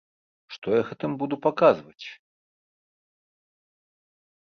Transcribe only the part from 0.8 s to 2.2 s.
гэтым буду паказваць?